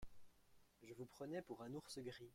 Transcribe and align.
Je 0.81 0.95
vous 0.95 1.05
prenais 1.05 1.43
pour 1.43 1.61
un 1.61 1.71
ours 1.75 1.99
gris. 1.99 2.29